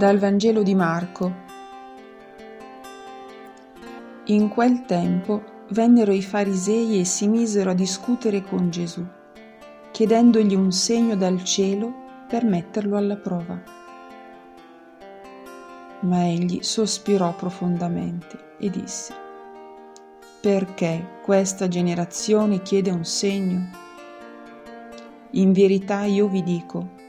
[0.00, 1.30] Dal Vangelo di Marco.
[4.28, 9.04] In quel tempo vennero i farisei e si misero a discutere con Gesù,
[9.90, 11.92] chiedendogli un segno dal cielo
[12.26, 13.62] per metterlo alla prova.
[16.00, 19.12] Ma egli sospirò profondamente e disse,
[20.40, 23.68] Perché questa generazione chiede un segno?
[25.32, 26.99] In verità io vi dico,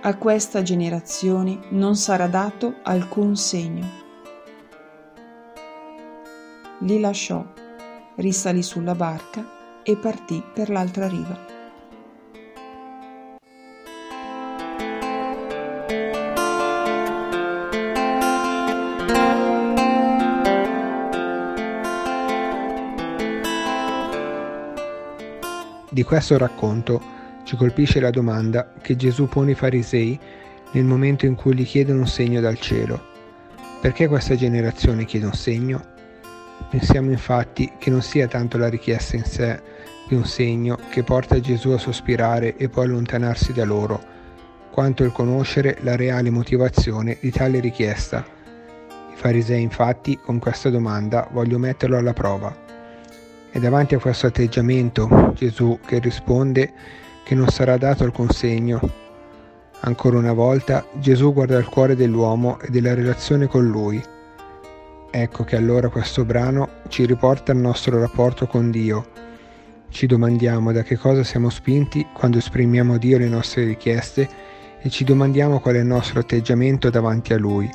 [0.00, 4.06] a questa generazione non sarà dato alcun segno.
[6.80, 7.44] Li lasciò,
[8.16, 11.56] risalì sulla barca e partì per l'altra riva.
[25.90, 27.17] Di questo racconto
[27.48, 30.20] ci colpisce la domanda che Gesù pone ai farisei
[30.72, 33.02] nel momento in cui gli chiedono un segno dal cielo.
[33.80, 35.82] Perché questa generazione chiede un segno?
[36.68, 39.62] Pensiamo infatti che non sia tanto la richiesta in sé
[40.08, 43.98] di un segno che porta Gesù a sospirare e poi allontanarsi da loro,
[44.70, 48.26] quanto il conoscere la reale motivazione di tale richiesta.
[49.10, 52.54] I farisei infatti con questa domanda vogliono metterlo alla prova.
[53.50, 58.80] E davanti a questo atteggiamento Gesù che risponde che non sarà dato alcun segno.
[59.80, 64.02] Ancora una volta Gesù guarda il cuore dell'uomo e della relazione con lui.
[65.10, 69.10] Ecco che allora questo brano ci riporta al nostro rapporto con Dio.
[69.90, 74.26] Ci domandiamo da che cosa siamo spinti quando esprimiamo a Dio le nostre richieste
[74.80, 77.70] e ci domandiamo qual è il nostro atteggiamento davanti a Lui.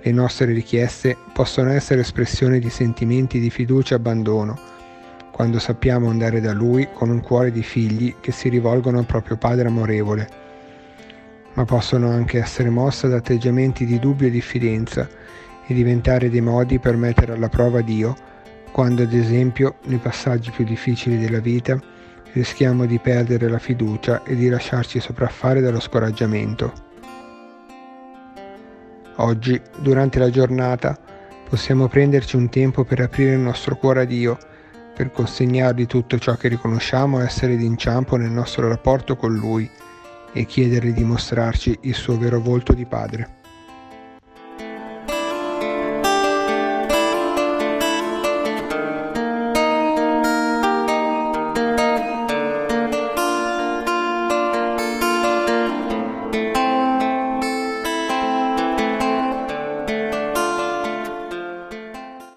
[0.00, 4.58] Le nostre richieste possono essere espressione di sentimenti di fiducia e abbandono,
[5.36, 9.36] quando sappiamo andare da Lui con un cuore di figli che si rivolgono al proprio
[9.36, 10.28] Padre amorevole,
[11.52, 15.06] ma possono anche essere mosse da atteggiamenti di dubbio e diffidenza
[15.66, 18.16] e diventare dei modi per mettere alla prova Dio,
[18.72, 21.78] quando ad esempio nei passaggi più difficili della vita
[22.32, 26.72] rischiamo di perdere la fiducia e di lasciarci sopraffare dallo scoraggiamento.
[29.16, 30.98] Oggi, durante la giornata,
[31.46, 34.38] possiamo prenderci un tempo per aprire il nostro cuore a Dio
[34.96, 39.70] per consegnargli tutto ciò che riconosciamo essere d'inciampo nel nostro rapporto con Lui
[40.32, 43.34] e chiedergli di mostrarci il suo vero volto di Padre.